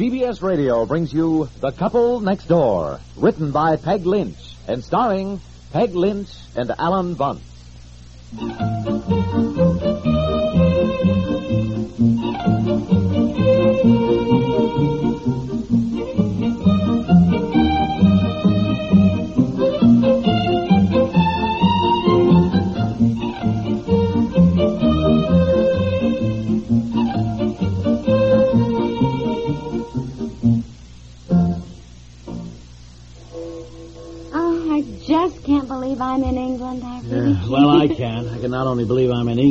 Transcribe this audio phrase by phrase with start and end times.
[0.00, 5.42] CBS Radio brings you The Couple Next Door, written by Peg Lynch and starring
[5.74, 7.42] Peg Lynch and Alan Bunce.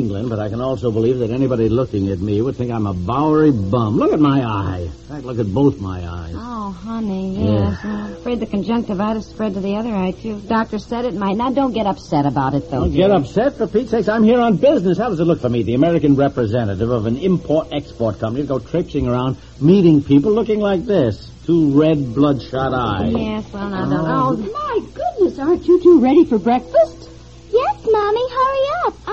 [0.00, 2.94] England, but I can also believe that anybody looking at me would think I'm a
[2.94, 3.96] Bowery bum.
[3.96, 4.80] Look at my eye.
[4.80, 6.34] In fact, look at both my eyes.
[6.36, 7.78] Oh, honey, yes.
[7.84, 10.40] I'm afraid the conjunctivitis spread to the other eye, too.
[10.40, 11.36] Doctor said it might.
[11.36, 12.84] Now, don't get upset about it, though.
[12.84, 14.08] Don't get upset, for Pete's sakes.
[14.08, 14.96] I'm here on business.
[14.98, 18.58] How does it look for me, the American representative of an import-export company, to go
[18.58, 21.30] traipsing around meeting people looking like this?
[21.44, 23.12] Two red, bloodshot eyes.
[23.12, 24.08] Yes, well, now, don't.
[24.08, 24.36] Oh.
[24.38, 26.99] oh, My goodness, aren't you two ready for breakfast?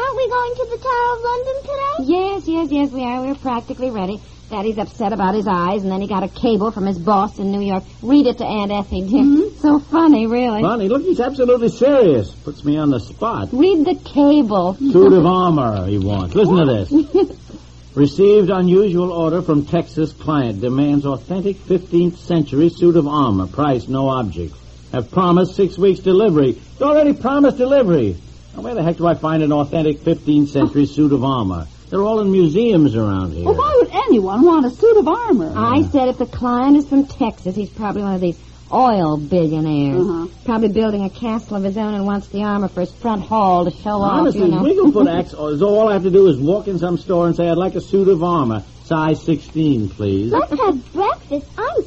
[0.08, 2.14] Aren't we going to the Tower of London today?
[2.14, 3.22] Yes, yes, yes, we are.
[3.22, 4.22] We're practically ready.
[4.50, 7.52] Daddy's upset about his eyes, and then he got a cable from his boss in
[7.52, 7.84] New York.
[8.02, 9.24] Read it to Aunt Effie, dear.
[9.28, 9.60] Mm-hmm.
[9.60, 10.62] So funny, really.
[10.62, 12.32] Funny, look, he's absolutely serious.
[12.32, 13.50] Puts me on the spot.
[13.52, 14.76] Read the cable.
[14.80, 16.34] Suit of armor he wants.
[16.36, 17.38] Listen to this.
[17.96, 20.62] Received unusual order from Texas client.
[20.62, 23.48] Demands authentic 15th century suit of armor.
[23.48, 24.56] Price no object.
[24.94, 26.52] Have promised six weeks delivery.
[26.52, 28.16] It's already promised delivery.
[28.58, 31.68] Now, where the heck do I find an authentic 15th century suit of armor?
[31.92, 33.46] They're all in museums around here.
[33.46, 35.54] Well, why would anyone want a suit of armor?
[35.56, 38.40] I said if the client is from Texas, he's probably one of these
[38.74, 40.02] oil billionaires.
[40.02, 40.28] Uh-huh.
[40.44, 43.64] Probably building a castle of his own and wants the armor for his front hall
[43.64, 44.92] to show Honestly, off, you know.
[44.92, 47.36] Wigglefoot acts as though all I have to do is walk in some store and
[47.36, 48.64] say, I'd like a suit of armor.
[48.86, 50.32] Size 16, please.
[50.32, 51.46] Let's have breakfast.
[51.60, 51.87] I'm starved.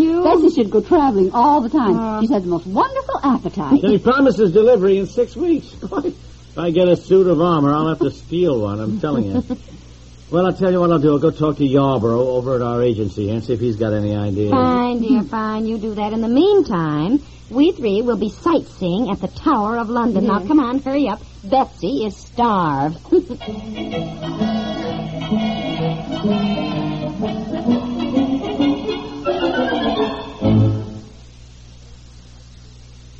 [0.00, 0.24] You.
[0.24, 1.98] Betsy should go traveling all the time.
[1.98, 2.20] Uh.
[2.20, 3.80] She's had the most wonderful appetite.
[3.80, 5.72] He promises delivery in six weeks.
[5.82, 9.44] if I get a suit of armor, I'll have to steal one, I'm telling you.
[10.30, 11.12] well, I'll tell you what I'll do.
[11.12, 14.14] I'll go talk to Yarborough over at our agency and see if he's got any
[14.14, 14.50] ideas.
[14.50, 15.66] Fine, dear, fine.
[15.66, 16.12] You do that.
[16.12, 20.26] In the meantime, we three will be sightseeing at the Tower of London.
[20.26, 21.20] Now, come on, hurry up.
[21.44, 22.98] Betsy is starved.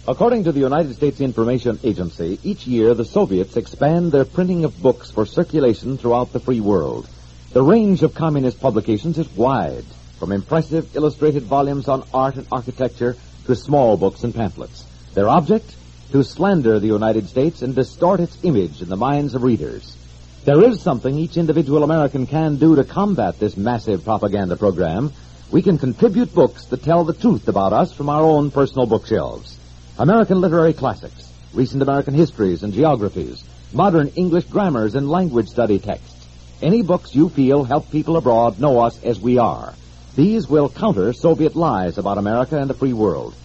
[0.07, 4.83] According to the United States Information Agency, each year the Soviets expand their printing of
[4.83, 7.09] books for circulation throughout the free world.
[7.55, 9.87] The range of communist publications is wide,
[10.19, 13.17] from impressive illustrated volumes on art and architecture
[13.47, 14.85] to small books and pamphlets.
[15.15, 15.75] Their object?
[16.13, 19.97] To slander the United States and distort its image in the minds of readers.
[20.45, 25.15] There is something each individual American can do to combat this massive propaganda program.
[25.51, 29.61] We can contribute books that tell the truth about us from our own personal bookshelves.
[29.97, 36.27] American literary classics, recent American histories and geographies, modern English grammars and language study texts.
[36.61, 39.73] Any books you feel help people abroad know us as we are.
[40.17, 43.37] These will counter Soviet lies about America and the free world.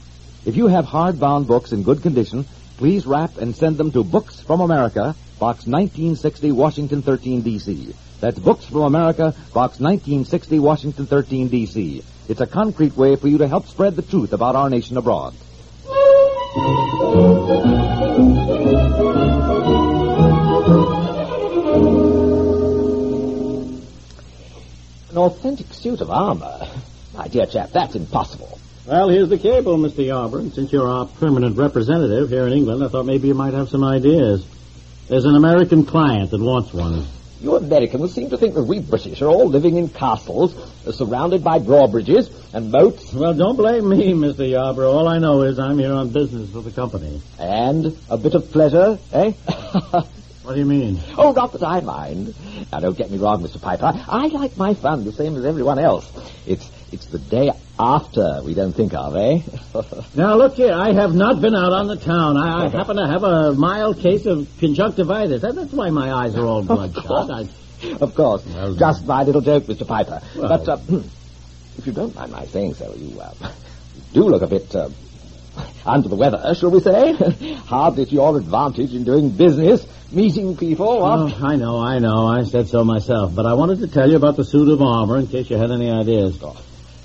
[0.44, 2.46] If you have hardbound books in good condition,
[2.78, 7.94] please wrap and send them to Books from America, Box 1960, Washington 13, D.C.
[8.22, 12.04] That's Books from America, Box 1960, Washington 13, D.C.
[12.28, 15.36] It's a concrete way for you to help spread the truth about our nation abroad.
[16.52, 16.58] An
[25.16, 26.68] authentic suit of armor?
[27.14, 28.58] My dear chap, that's impossible.
[28.88, 30.04] Well, here's the cable, Mr.
[30.04, 30.42] Yarborough.
[30.42, 33.70] And since you're our permanent representative here in England, I thought maybe you might have
[33.70, 34.44] some ideas.
[35.08, 37.06] There's an American client that wants one.
[37.42, 40.54] You Americans seem to think that we British are all living in castles,
[40.86, 44.50] uh, surrounded by drawbridges and moats, Well, don't blame me, Mr.
[44.50, 44.92] Yarborough.
[44.92, 47.22] All I know is I'm here on business for the company.
[47.40, 49.32] and a bit of pleasure, eh?
[50.44, 51.00] What do you mean?
[51.16, 52.34] oh, not that I mind.
[52.72, 53.62] Now, don't get me wrong, Mr.
[53.62, 53.92] Piper.
[54.08, 56.10] I like my fun the same as everyone else.
[56.48, 59.40] It's it's the day after we don't think of, eh?
[60.16, 60.74] Now, look here.
[60.74, 62.36] I have not been out on the town.
[62.38, 65.42] I, I happen to have a mild case of conjunctivitis.
[65.42, 67.30] That, that's why my eyes are all bloodshot.
[67.32, 67.48] I,
[68.02, 68.46] of course.
[68.46, 69.88] Well, Just my little joke, Mr.
[69.88, 70.22] Piper.
[70.36, 70.78] Well- But uh,
[71.78, 73.34] if you don't mind my saying so, you uh,
[74.14, 74.90] do look a bit uh,
[75.86, 77.14] under the weather, shall we say?
[77.66, 81.02] Hardly to your advantage in doing business, meeting people.
[81.02, 81.20] What?
[81.34, 82.28] oh, I know, I know.
[82.28, 83.36] I said so myself.
[83.36, 85.72] But I wanted to tell you about the suit of armor in case you had
[85.72, 86.38] any ideas.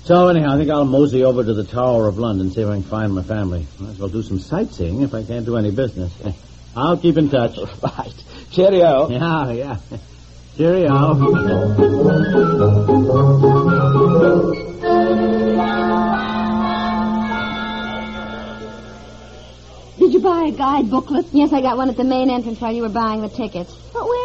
[0.05, 2.75] So, anyhow, I think I'll mosey over to the Tower of London, see if I
[2.75, 3.65] can find my family.
[3.79, 6.13] Might as well do some sightseeing if I can't do any business.
[6.75, 7.57] I'll keep in touch.
[7.81, 8.13] Right.
[8.51, 9.09] Cheerio.
[9.09, 9.77] Yeah, yeah.
[10.57, 11.15] Cheerio.
[19.97, 21.25] Did you buy a guide booklet?
[21.31, 23.73] Yes, I got one at the main entrance while you were buying the tickets.
[23.91, 24.24] But where is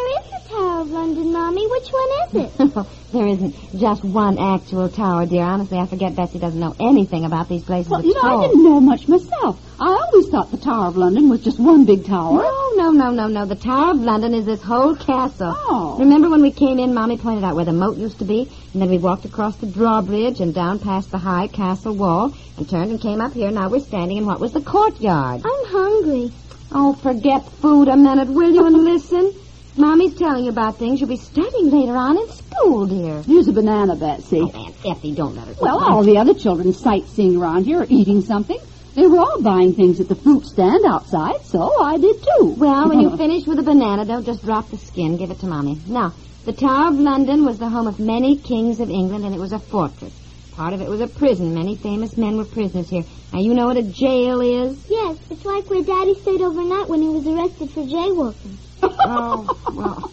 [0.81, 1.67] Tower of London, Mommy?
[1.67, 2.87] Which one is it?
[3.13, 5.43] there isn't just one actual tower, dear.
[5.43, 8.63] Honestly, I forget Betsy doesn't know anything about these places Well, you know, I didn't
[8.63, 9.59] know much myself.
[9.79, 12.41] I always thought the Tower of London was just one big tower.
[12.41, 13.45] No, no, no, no, no.
[13.45, 15.53] The Tower of London is this whole castle.
[15.55, 15.97] Oh.
[15.99, 18.81] Remember when we came in, Mommy pointed out where the moat used to be, and
[18.81, 22.89] then we walked across the drawbridge and down past the high castle wall and turned
[22.89, 23.51] and came up here.
[23.51, 25.41] Now we're standing in what was the courtyard.
[25.45, 26.31] I'm hungry.
[26.71, 29.33] Oh, forget food a minute, will you, and listen?
[29.77, 33.21] Mommy's telling you about things you'll be studying later on in school, dear.
[33.21, 34.41] Use a banana, Betsy.
[34.41, 35.53] Oh, Aunt Effie, don't let her.
[35.61, 38.59] Well, all the other children sightseeing around here are eating something.
[38.95, 42.55] They were all buying things at the fruit stand outside, so I did too.
[42.57, 45.15] Well, when you finish with a banana, don't just drop the skin.
[45.15, 45.79] Give it to Mommy.
[45.87, 46.13] Now,
[46.43, 49.53] the Tower of London was the home of many kings of England, and it was
[49.53, 50.13] a fortress.
[50.51, 51.53] Part of it was a prison.
[51.53, 53.03] Many famous men were prisoners here.
[53.31, 54.85] Now, you know what a jail is?
[54.89, 58.57] Yes, it's like where Daddy stayed overnight when he was arrested for jaywalking.
[58.83, 60.11] Oh, well.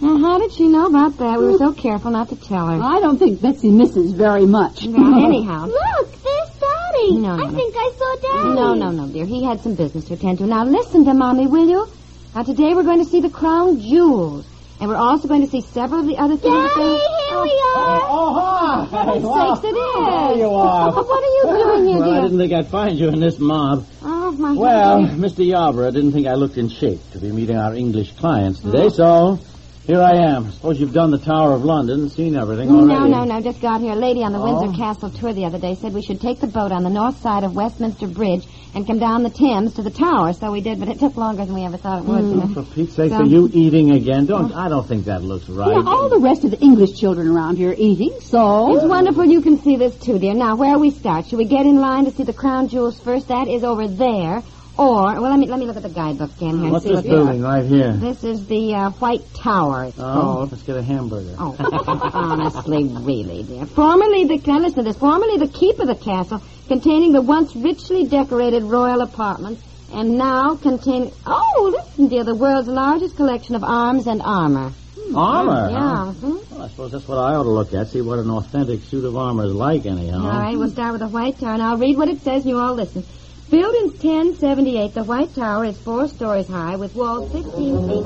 [0.00, 1.38] Now, how did she know about that?
[1.38, 2.80] We were so careful not to tell her.
[2.82, 4.84] I don't think Betsy misses very much.
[4.84, 5.66] Well, anyhow.
[5.66, 7.18] Look, there's Daddy.
[7.18, 7.56] No, no, I no.
[7.56, 8.54] think I saw Daddy.
[8.54, 9.26] No, no, no, dear.
[9.26, 10.46] He had some business to attend to.
[10.46, 11.86] Now, listen to Mommy, will you?
[12.34, 14.46] Now, today we're going to see the crown jewels.
[14.80, 16.54] And we're also going to see several of the other things.
[16.54, 18.00] Daddy, they- here oh, we are.
[18.02, 18.82] Oh, hi.
[18.82, 20.06] Oh, For heaven's sakes, it is.
[20.06, 20.92] There you are.
[20.92, 23.86] What are you doing here, Well, I didn't think I'd find you in this mob.
[24.02, 25.00] Oh, my Well.
[25.02, 25.46] Mr.
[25.46, 28.88] Yarborough didn't think I looked in shape to be meeting our English clients today, oh.
[28.88, 29.40] so
[29.86, 30.52] here I am.
[30.52, 33.10] Suppose you've done the Tower of London, seen everything already.
[33.10, 33.40] No, no, no.
[33.40, 33.92] Just got here.
[33.92, 34.60] A lady on the Oh.
[34.62, 37.20] Windsor Castle tour the other day said we should take the boat on the north
[37.20, 40.32] side of Westminster Bridge and come down the Thames to the tower.
[40.32, 42.20] So we did, but it took longer than we ever thought it would.
[42.20, 42.28] Hmm.
[42.30, 42.46] you know.
[42.54, 44.26] For Pete's sake, So- are you eating again?
[44.26, 44.52] Don't.
[44.52, 45.68] I don't think that looks right.
[45.68, 48.74] Yeah, all the rest of the English children around here are eating, so...
[48.76, 50.34] It's wonderful you can see this too, dear.
[50.34, 51.26] Now, where we start?
[51.26, 53.28] Should we get in line to see the crown jewels first?
[53.28, 54.42] That is over there.
[54.78, 56.70] Or, well, let me let me look at the guidebook again here.
[56.72, 57.92] What's see this what building right here?
[57.92, 59.84] This is the uh, White Tower.
[59.84, 60.50] It's Oh, called.
[60.52, 61.34] let's get a hamburger.
[61.38, 61.54] Oh,
[62.14, 63.66] honestly, really, dear.
[63.66, 64.96] Formerly the now listen to this.
[64.96, 70.56] Formerly the keep of the castle, containing the once richly decorated royal apartments, and now
[70.56, 74.72] containing oh, listen, dear, the world's largest collection of arms and armor.
[75.14, 75.68] Armor.
[75.68, 75.70] huh?
[75.70, 76.14] Yeah.
[76.28, 76.50] mhm.
[76.50, 77.88] Well, I suppose that's what I ought to look at.
[77.88, 80.22] See what an authentic suit of armor is like, anyhow.
[80.22, 82.50] All right, we'll start with the White Tower, and I'll read what it says, and
[82.50, 83.04] you all listen.
[83.52, 88.02] Built in 1078, the White Tower is four stories high with walls 16 feet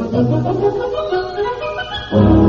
[2.40, 2.45] thick.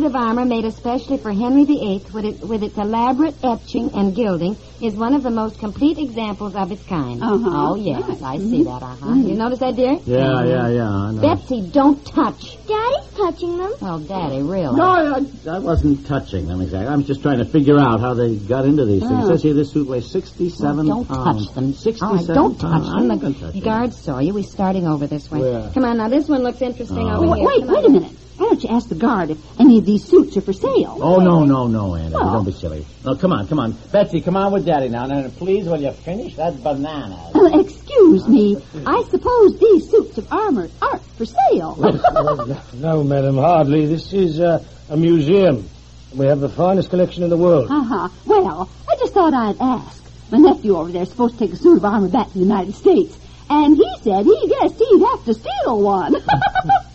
[0.00, 4.14] Suit of armor, made especially for Henry VIII, with, it, with its elaborate etching and
[4.14, 7.22] gilding, is one of the most complete examples of its kind.
[7.22, 7.50] Uh-huh.
[7.52, 9.12] Oh, yes, I see that, uh-huh.
[9.14, 9.98] You notice that, dear?
[10.06, 10.88] Yeah, yeah, yeah.
[10.88, 11.20] I know.
[11.20, 12.56] Betsy, don't touch.
[12.66, 13.74] Daddy's touching them.
[13.80, 14.74] Well, Daddy, really.
[14.74, 16.88] No, I, I wasn't touching them exactly.
[16.88, 19.24] I was just trying to figure out how they got into these things.
[19.24, 21.46] It says here this suit weighs 67 Don't pounds.
[21.46, 21.74] touch them.
[21.74, 22.88] 67 All right, don't touch pounds.
[22.88, 23.08] I'm them.
[23.08, 23.68] not going to touch The them.
[23.68, 24.32] guards saw you.
[24.32, 25.40] We're starting over this way.
[25.40, 25.70] Where?
[25.74, 27.18] Come on, now this one looks interesting Oh.
[27.22, 27.46] over Wait, here.
[27.48, 27.84] wait, Come wait on.
[27.84, 28.12] a minute.
[28.40, 30.96] Why don't you ask the guard if any of these suits are for sale?
[31.02, 32.14] Oh, no, no, no, Andy.
[32.18, 32.32] Oh.
[32.32, 32.86] Don't be silly.
[33.04, 33.72] No, come on, come on.
[33.92, 35.04] Betsy, come on with Daddy now.
[35.04, 37.16] And please, will you finish that banana.
[37.34, 38.56] Uh, excuse me.
[38.86, 41.76] I suppose these suits of armor aren't for sale.
[42.76, 43.84] No, madam, hardly.
[43.84, 45.68] This is uh, a museum.
[46.14, 47.70] We have the finest collection in the world.
[47.70, 48.08] Uh-huh.
[48.24, 50.02] Well, I just thought I'd ask.
[50.32, 52.40] My nephew over there is supposed to take a suit of armor back to the
[52.40, 53.18] United States.
[53.50, 56.16] And he said he guessed he'd have to steal one.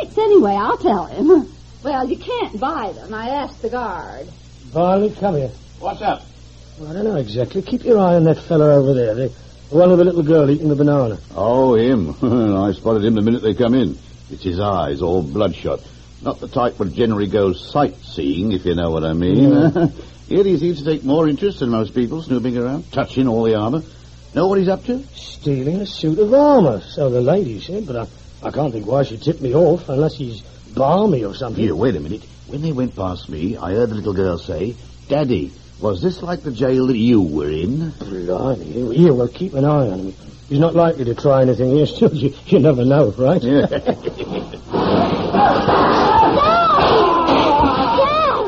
[0.00, 0.52] well, thanks anyway.
[0.52, 1.52] I'll tell him.
[1.82, 3.14] Well, you can't buy them.
[3.14, 4.28] I asked the guard.
[4.72, 5.50] Barney, come here.
[5.78, 6.22] What's up?
[6.78, 7.62] Well, I don't know exactly.
[7.62, 9.14] Keep your eye on that fella over there.
[9.14, 9.32] The,
[9.70, 11.18] the one with the little girl eating the banana.
[11.34, 12.10] Oh, him.
[12.56, 13.98] I spotted him the minute they come in.
[14.30, 15.80] It's his eyes, all bloodshot.
[16.20, 19.52] Not the type that generally goes sightseeing, if you know what I mean.
[20.28, 23.54] Here he seems to take more interest than most people snooping around, touching all the
[23.54, 23.82] armor.
[24.34, 25.02] Know what he's up to?
[25.14, 28.06] Stealing a suit of armor, so the lady said, but I,
[28.42, 30.40] I can't think why she tipped me off unless he's
[30.74, 31.62] balmy or something.
[31.62, 32.24] Here, wait a minute.
[32.46, 34.74] When they went past me, I heard the little girl say,
[35.08, 37.90] Daddy, was this like the jail that you were in?
[37.90, 38.64] Blimey.
[38.64, 40.14] Here, here, well, keep an eye on him.
[40.48, 42.14] He's not likely to try anything here still.
[42.14, 43.42] You, you never know, right?
[43.42, 43.66] Yeah.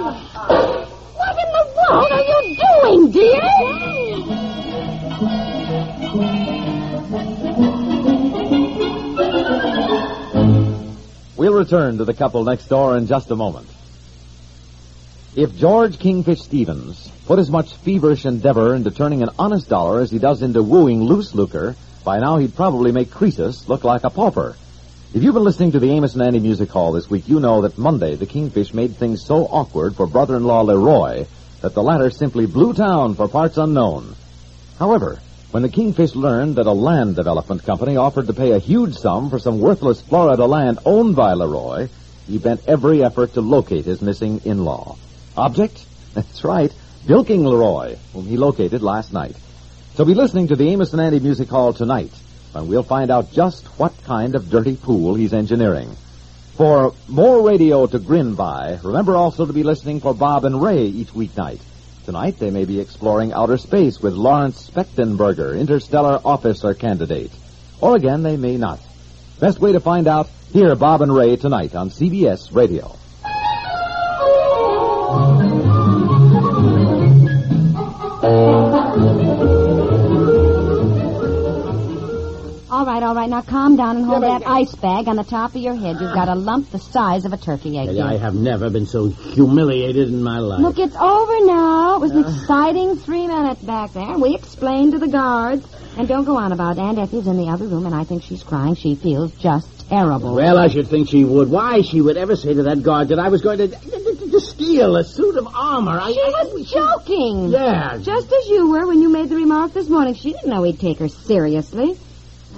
[0.00, 3.42] What in the world are you doing, dear?
[11.60, 13.68] Return to the couple next door in just a moment.
[15.36, 20.10] If George Kingfish Stevens put as much feverish endeavor into turning an honest dollar as
[20.10, 24.10] he does into wooing loose lucre, by now he'd probably make Croesus look like a
[24.10, 24.56] pauper.
[25.12, 27.60] If you've been listening to the Amos and Andy Music Hall this week, you know
[27.62, 31.26] that Monday the Kingfish made things so awkward for brother-in-law Leroy
[31.60, 34.16] that the latter simply blew town for parts unknown.
[34.78, 38.94] However, when the Kingfish learned that a land development company offered to pay a huge
[38.94, 41.88] sum for some worthless Florida land owned by Leroy,
[42.28, 44.96] he bent every effort to locate his missing in-law.
[45.36, 45.84] Object?
[46.14, 46.72] That's right,
[47.04, 49.34] bilking Leroy, whom he located last night.
[49.94, 52.12] So be listening to the Amos and Andy Music Hall tonight,
[52.52, 55.96] when we'll find out just what kind of dirty pool he's engineering.
[56.54, 60.84] For more radio to grin by, remember also to be listening for Bob and Ray
[60.84, 61.60] each weeknight.
[62.10, 67.30] Tonight they may be exploring outer space with Lawrence Fechtenberger, interstellar officer candidate.
[67.80, 68.80] Or again, they may not.
[69.38, 72.96] Best way to find out, hear Bob and Ray tonight on CBS Radio.
[83.10, 83.44] All right, all right.
[83.44, 85.96] Now calm down and hold that ice bag on the top of your head.
[86.00, 87.98] You've got a lump the size of a turkey egg.
[87.98, 90.60] I have never been so humiliated in my life.
[90.60, 91.96] Look, it's over now.
[91.96, 92.28] It was an uh.
[92.28, 94.16] exciting three minutes back there.
[94.16, 95.66] We explained to the guards.
[95.98, 96.82] And don't go on about it.
[96.82, 98.76] Aunt Effie's in the other room, and I think she's crying.
[98.76, 100.36] She feels just terrible.
[100.36, 101.50] Well, I should think she would.
[101.50, 104.40] Why she would ever say to that guard that I was going to, to, to
[104.40, 105.98] steal a suit of armor?
[106.00, 107.48] I, she I- was joking.
[107.48, 107.98] Yeah.
[107.98, 110.14] Just as you were when you made the remark this morning.
[110.14, 111.98] She didn't know he'd take her seriously.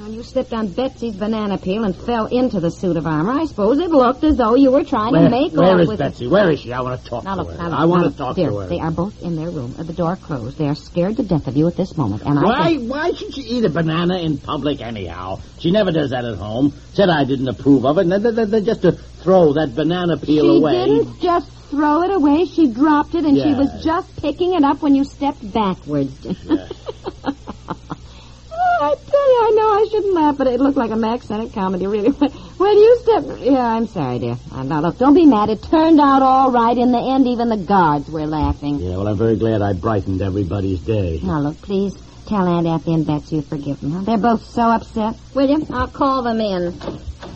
[0.03, 3.31] And when you slipped on Betsy's banana peel and fell into the suit of armor,
[3.41, 6.27] I suppose it looked as though you were trying Where, to make where is Betsy?
[6.27, 6.73] Where is she?
[6.73, 7.57] I want to talk Now to look, her.
[7.59, 8.67] now look, I want to talk dear, to her.
[8.67, 10.59] They are both in their room, the door closed.
[10.59, 12.65] They are scared to death of you at this moment, and I Why?
[12.77, 15.39] think- Why should she eat a banana in public anyhow?
[15.61, 16.73] She never does that at home.
[16.95, 18.91] Said I didn't approve of it, and then, then, then just to
[19.23, 20.85] throw that banana peel she away.
[20.85, 22.45] didn't just throw it away.
[22.47, 26.27] She dropped it, and she was just picking it up when you stepped backwards.
[27.25, 27.32] Oh,
[28.83, 31.53] I tell you, I know I shouldn't laugh, but it looked like a Mack Sennett
[31.53, 32.11] comedy, really.
[32.63, 33.41] When you stepped...
[33.41, 34.37] Yeah, I'm sorry, dear.
[34.53, 35.51] Uh, now, look, don't be mad.
[35.51, 36.79] It turned out all right.
[36.79, 38.79] In the end, even the guards were laughing.
[38.79, 41.19] Yeah, well, I'm very glad I brightened everybody's day.
[41.25, 43.91] Now, look, please tell Aunt Effie and Betsy you forgive them.
[43.91, 44.01] Huh?
[44.03, 45.17] They're both so upset.
[45.35, 45.67] Will you?
[45.71, 46.79] I'll call them in.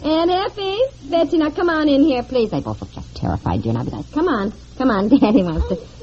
[0.05, 0.79] Aunt Effie,
[1.11, 2.51] Betsy, now come on in here, please.
[2.51, 3.73] They both look just terrified, dear.
[3.73, 4.09] Now be nice.
[4.13, 4.53] Come on.
[4.79, 5.96] Come on, Daddy wants to...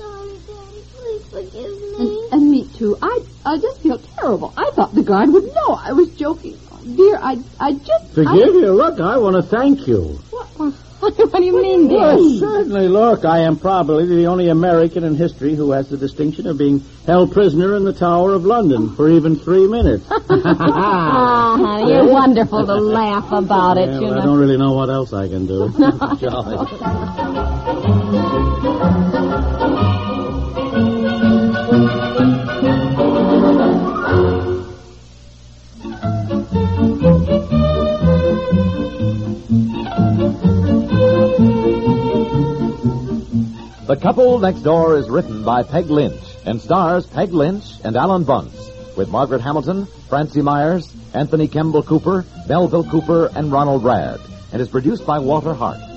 [1.34, 1.52] Sorry, Daddy.
[1.52, 2.20] Please forgive me.
[2.32, 2.98] And, and me too.
[3.02, 4.54] I I just feel terrible.
[4.56, 6.58] I thought the guard would know I was joking.
[6.96, 8.72] Dear, I I just Forgive you?
[8.74, 10.20] Look, I want to thank you.
[10.32, 10.74] what
[11.04, 12.00] What do you mean, dear?
[12.00, 12.88] Well, certainly.
[12.88, 16.80] Look, I am probably the only American in history who has the distinction of being
[17.06, 20.06] held prisoner in the Tower of London for even three minutes.
[20.46, 24.72] Ah, honey, you're wonderful to laugh about it, Yeah, you well, I don't really know
[24.74, 25.70] what else I can do.
[26.20, 26.56] Jolly.
[44.04, 48.70] Couple Next Door is written by Peg Lynch and stars Peg Lynch and Alan Bunce
[48.98, 54.20] with Margaret Hamilton, Francie Myers, Anthony Kemble Cooper, Melville Cooper, and Ronald Radd
[54.52, 55.93] and is produced by Walter Hart.